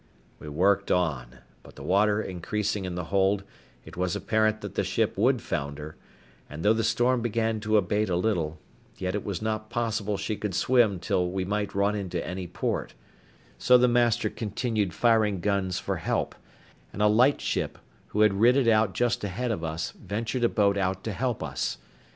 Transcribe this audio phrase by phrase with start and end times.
[0.39, 1.27] We worked on;
[1.61, 3.43] but the water increasing in the hold,
[3.85, 5.95] it was apparent that the ship would founder;
[6.49, 8.57] and though the storm began to abate a little,
[8.97, 12.95] yet it was not possible she could swim till we might run into any port;
[13.59, 16.33] so the master continued firing guns for help;
[16.91, 17.77] and a light ship,
[18.07, 21.43] who had rid it out just ahead of us, ventured a boat out to help
[21.43, 21.77] us.